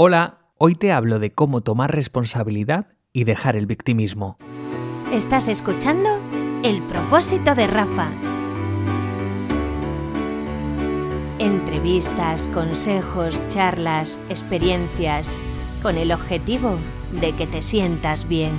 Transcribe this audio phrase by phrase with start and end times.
[0.00, 4.38] Hola, hoy te hablo de cómo tomar responsabilidad y dejar el victimismo.
[5.12, 6.20] Estás escuchando
[6.62, 8.12] El propósito de Rafa.
[11.40, 15.36] Entrevistas, consejos, charlas, experiencias,
[15.82, 16.78] con el objetivo
[17.20, 18.52] de que te sientas bien.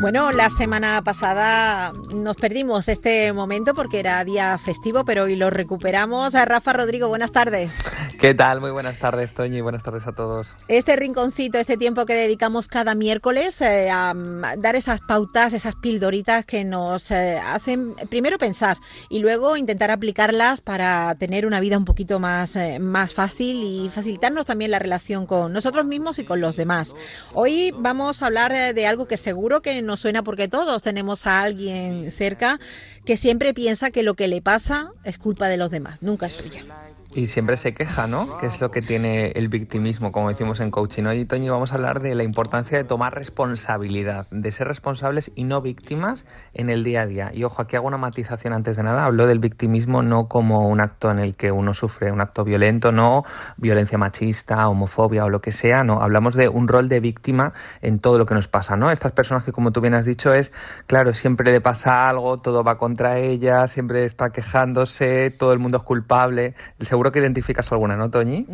[0.00, 5.50] Bueno, la semana pasada nos perdimos este momento porque era día festivo, pero hoy lo
[5.50, 6.34] recuperamos.
[6.34, 7.78] A Rafa Rodrigo, buenas tardes.
[8.18, 8.62] ¿Qué tal?
[8.62, 10.56] Muy buenas tardes, Toñi, y buenas tardes a todos.
[10.68, 14.14] Este rinconcito, este tiempo que dedicamos cada miércoles eh, a,
[14.56, 18.78] dar esas pautas, esas pildoritas que nos eh, hacen primero pensar
[19.10, 23.90] y luego intentar aplicarlas para tener una vida un poquito más, eh, más fácil y
[23.90, 26.94] facilitarnos también la relación con nosotros mismos y con los demás.
[27.34, 31.42] Hoy vamos a hablar de algo que seguro que nos suena porque todos tenemos a
[31.42, 32.60] alguien cerca
[33.04, 36.34] que siempre piensa que lo que le pasa es culpa de los demás, nunca es
[36.34, 36.64] suya.
[37.12, 38.38] Y siempre se queja, ¿no?
[38.38, 41.02] Que es lo que tiene el victimismo, como decimos en coaching.
[41.06, 45.42] Hoy, Toño, vamos a hablar de la importancia de tomar responsabilidad, de ser responsables y
[45.42, 47.30] no víctimas en el día a día.
[47.34, 49.06] Y ojo, aquí hago una matización antes de nada.
[49.06, 52.92] Hablo del victimismo no como un acto en el que uno sufre un acto violento,
[52.92, 53.24] no
[53.56, 56.00] violencia machista, homofobia o lo que sea, no.
[56.00, 58.92] Hablamos de un rol de víctima en todo lo que nos pasa, ¿no?
[58.92, 60.52] Estas personas que, como tú bien has dicho, es,
[60.86, 65.78] claro, siempre le pasa algo, todo va contra ella, siempre está quejándose, todo el mundo
[65.78, 66.54] es culpable.
[66.78, 68.46] El seguro que identificas alguna, ¿no, Toñi?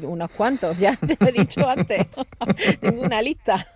[0.00, 2.06] Unos cuantos, ya te lo he dicho antes.
[2.80, 3.66] Tengo una lista.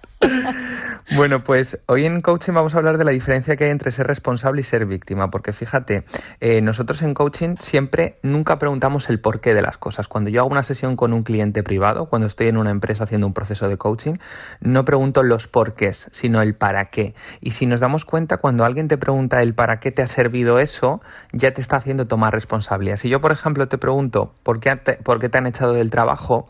[1.14, 4.06] Bueno, pues hoy en coaching vamos a hablar de la diferencia que hay entre ser
[4.06, 6.04] responsable y ser víctima, porque fíjate,
[6.40, 10.08] eh, nosotros en coaching siempre nunca preguntamos el porqué de las cosas.
[10.08, 13.26] Cuando yo hago una sesión con un cliente privado, cuando estoy en una empresa haciendo
[13.26, 14.14] un proceso de coaching,
[14.60, 17.14] no pregunto los porqués, sino el para qué.
[17.42, 20.58] Y si nos damos cuenta, cuando alguien te pregunta el para qué te ha servido
[20.58, 22.96] eso, ya te está haciendo tomar responsabilidad.
[22.96, 26.46] Si yo, por ejemplo, te pregunto por qué por qué te han echado del trabajo,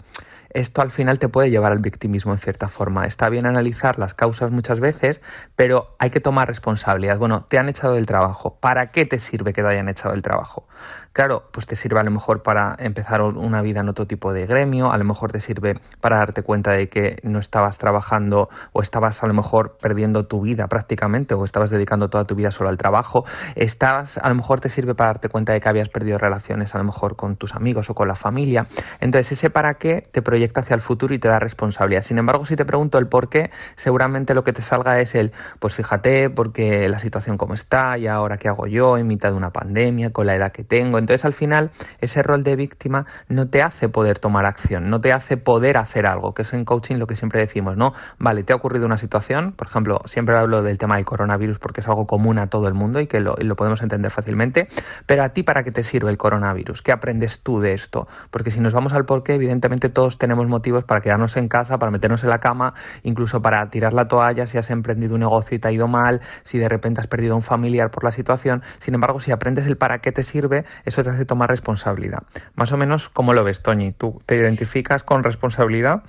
[0.54, 3.06] esto al final te puede llevar al victimismo en cierta forma.
[3.06, 5.20] Está bien analizar las causas muchas veces,
[5.56, 7.18] pero hay que tomar responsabilidad.
[7.18, 8.58] Bueno, te han echado del trabajo.
[8.60, 10.66] ¿Para qué te sirve que te hayan echado del trabajo?
[11.12, 14.46] Claro, pues te sirve a lo mejor para empezar una vida en otro tipo de
[14.46, 18.82] gremio, a lo mejor te sirve para darte cuenta de que no estabas trabajando o
[18.82, 22.68] estabas a lo mejor perdiendo tu vida prácticamente o estabas dedicando toda tu vida solo
[22.68, 26.18] al trabajo, estabas a lo mejor te sirve para darte cuenta de que habías perdido
[26.18, 28.66] relaciones a lo mejor con tus amigos o con la familia.
[29.00, 32.02] Entonces ese para qué te proyecta hacia el futuro y te da responsabilidad.
[32.02, 35.32] Sin embargo, si te pregunto el por qué, seguramente lo que te salga es el,
[35.58, 39.36] pues fíjate, porque la situación como está y ahora qué hago yo en mitad de
[39.36, 43.48] una pandemia, con la edad que tengo, entonces al final ese rol de víctima no
[43.48, 46.96] te hace poder tomar acción, no te hace poder hacer algo, que es en coaching
[46.96, 47.92] lo que siempre decimos, ¿no?
[48.18, 51.80] Vale, te ha ocurrido una situación, por ejemplo, siempre hablo del tema del coronavirus porque
[51.80, 54.68] es algo común a todo el mundo y que lo, lo podemos entender fácilmente,
[55.06, 58.08] pero a ti para qué te sirve el coronavirus, ¿qué aprendes tú de esto?
[58.30, 61.78] Porque si nos vamos al por qué, evidentemente todos tenemos motivos para quedarnos en casa,
[61.78, 65.56] para meternos en la cama, incluso para tirar la toalla si has emprendido un negocio
[65.56, 68.10] y te ha ido mal, si de repente has perdido a un familiar por la
[68.10, 68.62] situación.
[68.80, 72.22] Sin embargo, si aprendes el para qué te sirve, eso te hace tomar responsabilidad.
[72.54, 73.92] Más o menos, ¿cómo lo ves, Toñi?
[73.92, 76.02] ¿Tú te identificas con responsabilidad?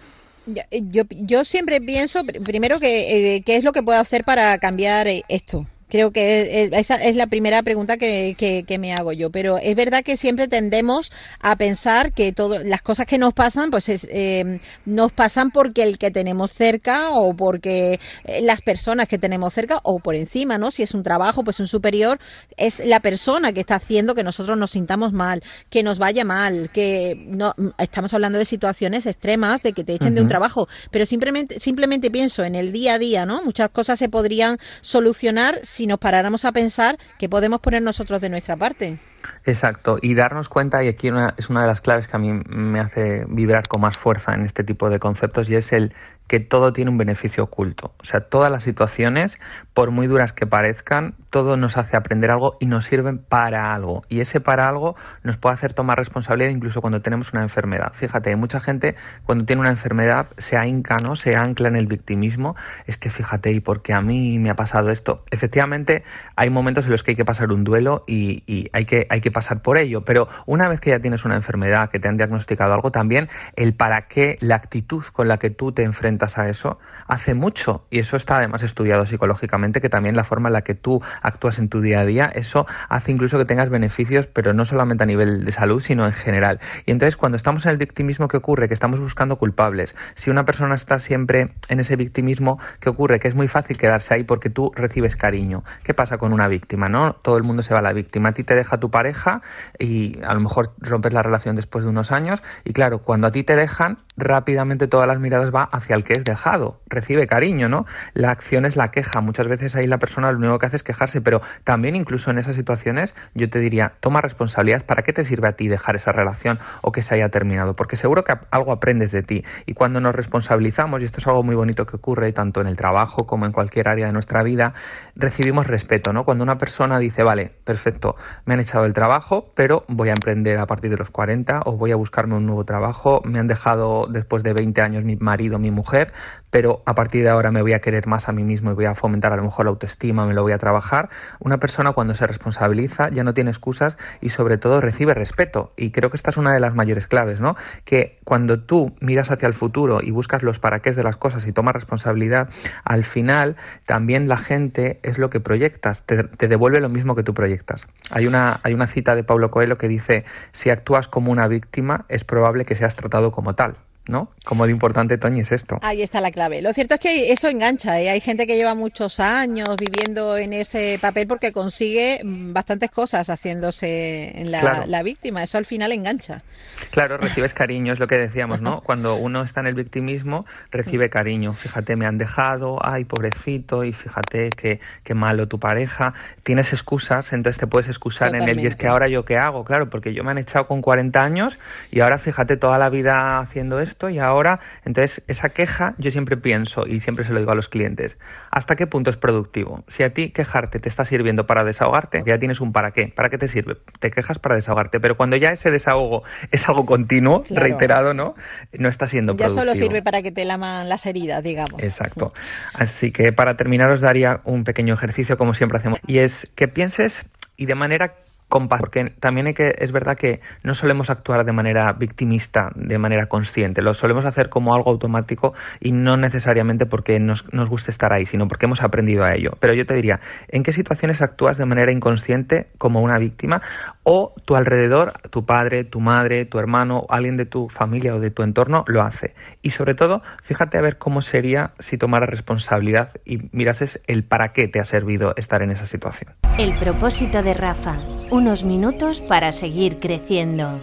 [0.48, 4.58] Eh, yo, yo siempre pienso, primero, que eh, qué es lo que puedo hacer para
[4.60, 5.66] cambiar eh, esto.
[5.88, 10.04] Creo que esa es la primera pregunta que, que, me hago yo, pero es verdad
[10.04, 15.12] que siempre tendemos a pensar que todas las cosas que nos pasan, pues eh, nos
[15.12, 20.00] pasan porque el que tenemos cerca o porque eh, las personas que tenemos cerca o
[20.00, 20.72] por encima, ¿no?
[20.72, 22.20] Si es un trabajo, pues un superior,
[22.58, 26.72] es la persona que está haciendo que nosotros nos sintamos mal, que nos vaya mal,
[26.74, 31.06] que no estamos hablando de situaciones extremas, de que te echen de un trabajo, pero
[31.06, 33.44] simplemente simplemente pienso en el día a día, ¿no?
[33.44, 38.30] Muchas cosas se podrían solucionar si nos paráramos a pensar que podemos poner nosotros de
[38.30, 38.98] nuestra parte.
[39.44, 42.80] Exacto, y darnos cuenta, y aquí es una de las claves que a mí me
[42.80, 45.94] hace vibrar con más fuerza en este tipo de conceptos, y es el
[46.28, 47.94] que todo tiene un beneficio oculto.
[48.00, 49.38] O sea, todas las situaciones,
[49.74, 54.04] por muy duras que parezcan, todo nos hace aprender algo y nos sirven para algo.
[54.08, 57.92] Y ese para algo nos puede hacer tomar responsabilidad incluso cuando tenemos una enfermedad.
[57.94, 58.96] Fíjate, mucha gente
[59.26, 61.18] cuando tiene una enfermedad se ahinca, ¿no?
[61.18, 62.56] Se ancla en el victimismo.
[62.86, 65.24] Es que fíjate, ¿y por qué a mí me ha pasado esto?
[65.30, 66.06] Efectivamente,
[66.38, 69.20] hay momentos en los que hay que pasar un duelo y, y hay, que, hay
[69.20, 70.06] que pasar por ello.
[70.06, 73.28] Pero una vez que ya tienes una enfermedad, que te han diagnosticado algo, también
[73.58, 77.88] el para qué, la actitud con la que tú te enfrentas a eso hace mucho
[77.90, 81.60] y eso está además estudiado psicológicamente que también la forma en la que tú actúas
[81.60, 85.08] en tu día a día eso hace incluso que tengas beneficios pero no solamente a
[85.08, 88.68] nivel de salud sino en general y entonces cuando estamos en el victimismo ¿qué ocurre?
[88.68, 93.20] que estamos buscando culpables si una persona está siempre en ese victimismo ¿qué ocurre?
[93.20, 96.90] que es muy fácil quedarse ahí porque tú recibes cariño ¿qué pasa con una víctima?
[96.90, 99.42] no todo el mundo se va a la víctima a ti te deja tu pareja
[99.80, 103.32] y a lo mejor rompes la relación después de unos años y claro, cuando a
[103.32, 107.70] ti te dejan, rápidamente todas las miradas va hacia el que es dejado, recibe cariño,
[107.70, 107.86] ¿no?
[108.14, 110.84] La acción es la queja, muchas veces ahí la persona lo único que hace es
[110.84, 115.24] quejarse, pero también incluso en esas situaciones yo te diría, toma responsabilidad, ¿para qué te
[115.24, 117.76] sirve a ti dejar esa relación o que se haya terminado?
[117.76, 121.44] Porque seguro que algo aprendes de ti y cuando nos responsabilizamos, y esto es algo
[121.44, 124.74] muy bonito que ocurre tanto en el trabajo como en cualquier área de nuestra vida,
[125.16, 126.24] recibimos respeto, ¿no?
[126.24, 128.16] Cuando una persona dice, vale, perfecto,
[128.46, 131.74] me han echado el trabajo, pero voy a emprender a partir de los 40 o
[131.74, 135.60] voy a buscarme un nuevo trabajo, me han dejado después de 20 años mi marido,
[135.60, 136.12] mi mujer,
[136.50, 138.86] pero a partir de ahora me voy a querer más a mí mismo y voy
[138.86, 141.10] a fomentar a lo mejor la autoestima, me lo voy a trabajar.
[141.40, 145.74] Una persona cuando se responsabiliza ya no tiene excusas y sobre todo recibe respeto.
[145.76, 147.56] Y creo que esta es una de las mayores claves, ¿no?
[147.84, 151.46] Que cuando tú miras hacia el futuro y buscas los para qué de las cosas
[151.48, 152.50] y tomas responsabilidad,
[152.84, 153.56] al final
[153.86, 157.88] también la gente es lo que proyectas, te, te devuelve lo mismo que tú proyectas.
[158.12, 162.06] Hay una, hay una cita de Pablo Coelho que dice, si actúas como una víctima,
[162.10, 163.78] es probable que seas tratado como tal.
[164.08, 164.30] ¿No?
[164.44, 165.80] Como de importante, Toñi, es esto.
[165.82, 166.62] Ahí está la clave.
[166.62, 168.00] Lo cierto es que eso engancha.
[168.00, 168.10] ¿eh?
[168.10, 173.30] Hay gente que lleva muchos años viviendo en ese papel porque consigue mm, bastantes cosas
[173.30, 175.44] haciéndose en la, víctima.
[175.44, 176.44] Eso al final engancha.
[176.92, 178.82] Claro, recibes cariño, es lo que decíamos, ¿no?
[178.82, 181.54] Cuando uno está en el victimismo, recibe cariño.
[181.54, 186.14] Fíjate, me han dejado, ay, pobrecito, y fíjate qué, qué malo tu pareja.
[186.44, 188.60] Tienes excusas, entonces te puedes excusar en él.
[188.60, 191.22] Y es que ahora yo qué hago, claro, porque yo me han echado con 40
[191.22, 191.58] años
[191.92, 196.38] y ahora fíjate toda la vida haciendo esto y ahora, entonces esa queja yo siempre
[196.38, 198.18] pienso y siempre se lo digo a los clientes,
[198.52, 199.84] ¿hasta qué punto es productivo?
[199.88, 203.30] Si a ti quejarte te está sirviendo para desahogarte, ya tienes un para qué, ¿para
[203.30, 203.78] qué te sirve?
[204.00, 208.36] Te quejas para desahogarte, pero cuando ya ese desahogo es algo continuo, reiterado, ¿no?
[208.74, 209.64] No está siendo productivo.
[209.64, 211.82] Ya solo sirve para que te laman las heridas, digamos.
[211.82, 212.34] Exacto.
[212.74, 216.68] Así que para terminar os daría un pequeño ejercicio como siempre hacemos y es que
[216.68, 217.26] pienses
[217.58, 218.16] y de manera
[218.50, 223.28] porque también hay que, es verdad que no solemos actuar de manera victimista, de manera
[223.28, 228.14] consciente, lo solemos hacer como algo automático y no necesariamente porque nos, nos guste estar
[228.14, 229.52] ahí, sino porque hemos aprendido a ello.
[229.60, 233.62] Pero yo te diría, ¿en qué situaciones actúas de manera inconsciente como una víctima
[234.04, 238.32] o tu alrededor, tu padre, tu madre, tu hermano, alguien de tu familia o de
[238.32, 239.36] tu entorno lo hace?
[239.62, 244.54] Y sobre todo, fíjate a ver cómo sería si tomaras responsabilidad y mirases el para
[244.54, 246.34] qué te ha servido estar en esa situación.
[246.58, 247.98] El propósito de Rafa
[248.32, 250.82] unos minutos para seguir creciendo.